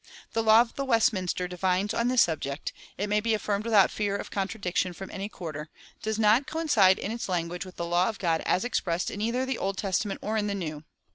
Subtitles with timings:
[0.33, 4.15] The law of the Westminster divines on this subject, it may be affirmed without fear
[4.17, 5.69] of contradiction from any quarter,
[6.01, 9.47] does not coincide in its language with the law of God as expressed either in
[9.47, 10.83] the Old Testament or in the New.